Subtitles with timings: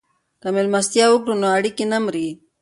[0.41, 2.27] که مېلمستیا وکړو نو اړیکې نه مري.